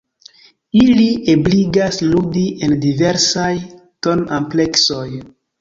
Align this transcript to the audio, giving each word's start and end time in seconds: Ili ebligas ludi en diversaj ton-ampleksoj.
Ili 0.79 1.05
ebligas 1.33 2.01
ludi 2.07 2.47
en 2.69 2.75
diversaj 2.87 3.53
ton-ampleksoj. 4.09 5.07